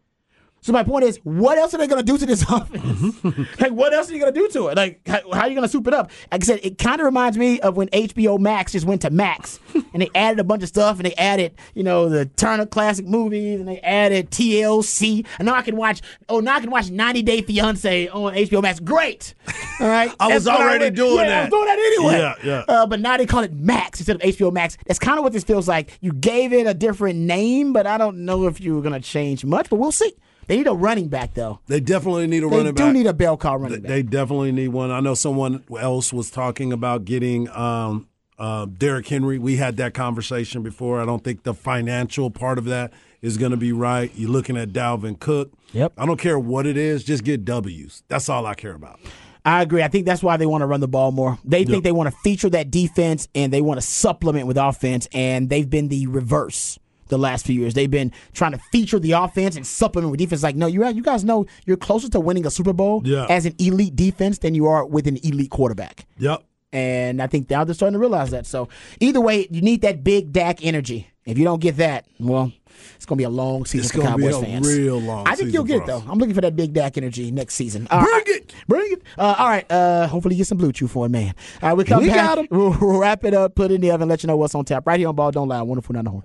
[0.62, 2.82] So my point is, what else are they going to do to this offense?
[2.84, 3.62] Mm-hmm.
[3.62, 4.76] like, what else are you going to do to it?
[4.76, 6.10] Like, how, how are you going to soup it up?
[6.30, 9.10] Like I said, it kind of reminds me of when HBO Max just went to
[9.10, 9.58] Max
[9.92, 13.06] and they added a bunch of stuff and they added, you know, the Turner Classic
[13.06, 15.26] Movies and they added TLC.
[15.38, 18.62] And now I can watch, oh, now I can watch 90 Day Fiance on HBO
[18.62, 18.80] Max.
[18.80, 19.34] Great.
[19.80, 20.14] All right.
[20.20, 21.40] I was already went- doing yeah, I that.
[21.44, 22.18] was doing that anyway.
[22.18, 22.64] Yeah, yeah.
[22.68, 24.76] Uh, but now they call it Max instead of HBO Max.
[24.86, 25.98] That's kind of what this feels like.
[26.00, 29.00] You gave it a different name, but I don't know if you were going to
[29.00, 30.12] change much, but we'll see.
[30.50, 31.60] They need a running back, though.
[31.68, 32.86] They definitely need a They running back.
[32.86, 33.88] They do need a bell call Th- running back.
[33.88, 34.90] They definitely need one.
[34.90, 39.38] I know someone else was talking about getting um, uh, Derrick Henry.
[39.38, 41.00] We had that conversation before.
[41.00, 44.10] I don't think the financial part of that is going to be right.
[44.16, 45.52] You're looking at Dalvin Cook.
[45.70, 45.92] Yep.
[45.96, 48.02] I don't care what it is, just get W's.
[48.08, 48.98] That's all I care about.
[49.44, 49.84] I agree.
[49.84, 51.38] I think that's why they want to run the ball more.
[51.44, 51.68] They Yep.
[51.68, 55.48] think they want to feature that defense and they want to supplement with offense, and
[55.48, 56.76] they've been the reverse
[57.10, 57.74] the last few years.
[57.74, 60.42] They've been trying to feature the offense and supplement with defense.
[60.42, 63.26] Like, no, you you guys know you're closer to winning a Super Bowl Yeah.
[63.28, 66.06] as an elite defense than you are with an elite quarterback.
[66.18, 66.42] Yep.
[66.72, 68.46] And I think now they're starting to realize that.
[68.46, 68.68] So
[69.00, 71.08] either way, you need that big Dak energy.
[71.26, 72.52] If you don't get that, well,
[72.96, 74.66] it's going to be a long season It's for gonna be Cowboys a fans.
[74.68, 76.02] real long I think you'll get it though.
[76.08, 77.86] I'm looking for that big Dak energy next season.
[77.90, 78.54] Bring it.
[78.68, 79.02] Bring it.
[79.18, 79.70] Uh, all right.
[79.70, 81.34] Uh, hopefully, you get some BlueChew for it, man.
[81.62, 82.16] All right, we come We back.
[82.16, 82.46] got 'em.
[82.50, 84.64] We'll, we'll wrap it up, put it in the oven, let you know what's on
[84.64, 85.60] tap right here on Ball Don't Lie.
[85.62, 86.24] Wonderful down the horn.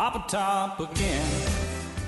[0.00, 1.22] Papa Top again.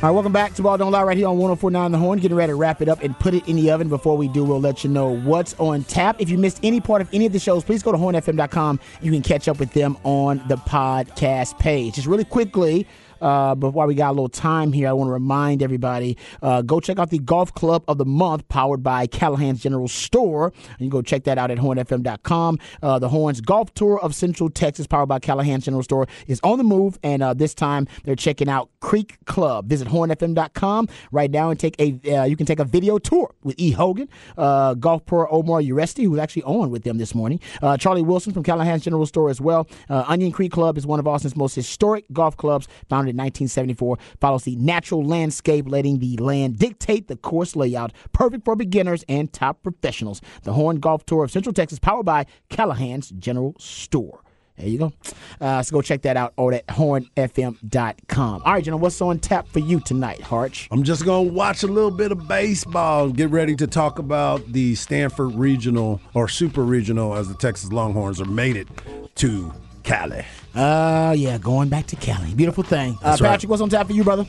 [0.02, 2.18] All right, welcome back to Ball Don't Lie right here on 1049 The Horn.
[2.20, 3.90] Getting ready to wrap it up and put it in the oven.
[3.90, 6.16] Before we do, we'll let you know what's on tap.
[6.18, 8.80] If you missed any part of any of the shows, please go to hornfm.com.
[9.02, 11.96] You can catch up with them on the podcast page.
[11.96, 12.86] Just really quickly,
[13.22, 16.62] Uh, but while we got a little time here, I want to remind everybody uh,
[16.62, 20.52] go check out the Golf Club of the Month powered by Callahan's General Store.
[20.72, 22.58] You can go check that out at hornfm.com.
[22.82, 26.58] Uh, the Horns Golf Tour of Central Texas, powered by Callahan's General Store, is on
[26.58, 29.68] the move, and uh, this time they're checking out Creek Club.
[29.68, 33.54] Visit hornfm.com right now and take a uh, you can take a video tour with
[33.58, 33.70] E.
[33.70, 37.38] Hogan, uh, golf pro Omar Uresti, who's actually on with them this morning.
[37.78, 39.68] Charlie Wilson from Callahan's General Store as well.
[39.88, 43.98] Onion Creek Club is one of Austin's most historic golf clubs, founded in 1974.
[44.20, 47.92] Follows the natural landscape, letting the land dictate the course layout.
[48.12, 50.20] Perfect for beginners and top professionals.
[50.42, 54.22] The Horn Golf Tour of Central Texas, powered by Callahan's General Store.
[54.56, 54.92] There you go.
[55.40, 58.42] Uh, so go check that out over at hornfm.com.
[58.44, 60.68] All right, General, what's on tap for you tonight, Harge?
[60.70, 64.52] I'm just going to watch a little bit of baseball get ready to talk about
[64.52, 68.68] the Stanford Regional or Super Regional as the Texas Longhorns are made it
[69.16, 69.52] to
[69.82, 70.24] Cali.
[70.54, 72.34] Uh, yeah, going back to Cali.
[72.34, 72.94] Beautiful thing.
[73.02, 73.30] Uh, That's right.
[73.30, 74.26] Patrick, what's on tap for you, brother?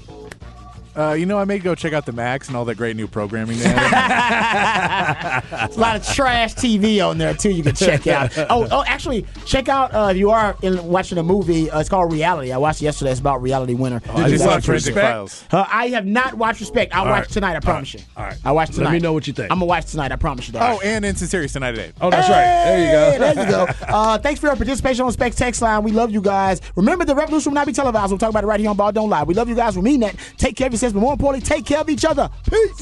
[0.95, 3.07] Uh, you know, I may go check out the Max and all that great new
[3.07, 5.49] programming they have.
[5.49, 7.49] There's a lot of trash TV on there too.
[7.49, 8.37] You can check out.
[8.37, 11.69] Oh, oh, actually, check out uh, if you are in watching a movie.
[11.69, 12.51] Uh, it's called Reality.
[12.51, 13.11] I watched it yesterday.
[13.11, 14.01] It's about Reality Winner.
[14.09, 14.97] I just watch saw Respect?
[14.97, 15.43] Files.
[15.51, 16.93] Uh, I have not watched Respect.
[16.93, 17.29] I'll All watch right.
[17.29, 17.55] tonight.
[17.55, 18.01] I promise you.
[18.15, 18.37] All right.
[18.43, 18.85] I watch tonight.
[18.85, 19.51] Let me know what you think.
[19.51, 20.11] I'm gonna watch tonight.
[20.11, 20.71] I promise you that.
[20.71, 21.93] Oh, and Instant Series tonight at 8.
[22.01, 22.43] Oh, that's right.
[22.65, 23.33] There you go.
[23.33, 23.67] There you go.
[23.93, 25.83] Uh, thanks for your participation on Spec's Text Line.
[25.83, 26.61] We love you guys.
[26.75, 28.11] Remember, the revolution will not be televised.
[28.11, 29.23] We'll talk about it right here on Ball Don't Lie.
[29.23, 29.75] We love you guys.
[29.75, 30.15] We mean that.
[30.37, 32.29] Take care of but more importantly, take care of each other.
[32.49, 32.81] Peace.